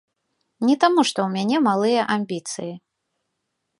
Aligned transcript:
Не 0.69 0.75
таму, 0.83 1.03
што 1.09 1.19
ў 1.25 1.29
мяне 1.35 1.57
малыя 1.67 2.01
амбіцыі. 2.17 2.73